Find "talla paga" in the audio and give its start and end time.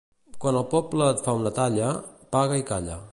1.59-2.59